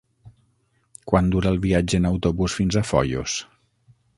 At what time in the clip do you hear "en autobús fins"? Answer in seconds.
2.03-2.79